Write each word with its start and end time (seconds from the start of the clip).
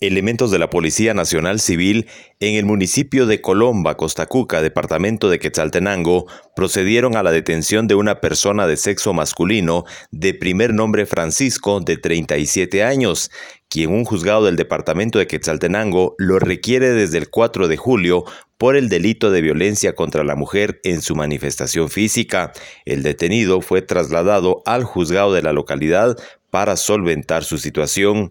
Elementos 0.00 0.52
de 0.52 0.60
la 0.60 0.70
Policía 0.70 1.12
Nacional 1.12 1.58
Civil 1.58 2.06
en 2.38 2.54
el 2.54 2.64
municipio 2.64 3.26
de 3.26 3.40
Colomba, 3.40 3.96
Costa 3.96 4.26
Cuca, 4.26 4.62
departamento 4.62 5.28
de 5.28 5.40
Quetzaltenango, 5.40 6.26
procedieron 6.54 7.16
a 7.16 7.24
la 7.24 7.32
detención 7.32 7.88
de 7.88 7.96
una 7.96 8.20
persona 8.20 8.68
de 8.68 8.76
sexo 8.76 9.12
masculino 9.12 9.86
de 10.12 10.34
primer 10.34 10.72
nombre 10.72 11.04
Francisco, 11.04 11.80
de 11.80 11.96
37 11.96 12.84
años, 12.84 13.32
quien 13.68 13.90
un 13.90 14.04
juzgado 14.04 14.44
del 14.44 14.54
departamento 14.54 15.18
de 15.18 15.26
Quetzaltenango 15.26 16.14
lo 16.16 16.38
requiere 16.38 16.90
desde 16.90 17.18
el 17.18 17.28
4 17.28 17.66
de 17.66 17.76
julio 17.76 18.24
por 18.56 18.76
el 18.76 18.88
delito 18.88 19.32
de 19.32 19.40
violencia 19.40 19.96
contra 19.96 20.22
la 20.22 20.36
mujer 20.36 20.80
en 20.84 21.02
su 21.02 21.16
manifestación 21.16 21.88
física. 21.88 22.52
El 22.84 23.02
detenido 23.02 23.62
fue 23.62 23.82
trasladado 23.82 24.62
al 24.64 24.84
juzgado 24.84 25.32
de 25.34 25.42
la 25.42 25.52
localidad 25.52 26.16
para 26.50 26.76
solventar 26.76 27.42
su 27.42 27.58
situación. 27.58 28.30